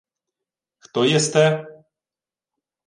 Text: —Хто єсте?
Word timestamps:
—Хто 0.83 1.05
єсте? 1.05 1.45